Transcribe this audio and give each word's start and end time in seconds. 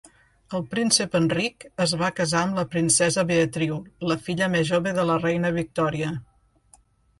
El 0.59 0.63
príncep 0.69 1.17
Enric 1.19 1.65
es 1.85 1.93
va 2.03 2.09
casar 2.21 2.41
amb 2.47 2.57
la 2.61 2.65
princesa 2.77 3.27
Beatriu, 3.33 3.79
la 4.13 4.19
filla 4.29 4.51
més 4.57 4.67
jove 4.73 4.97
de 5.01 5.07
la 5.13 5.21
reina 5.29 5.55
Victòria. 5.61 6.13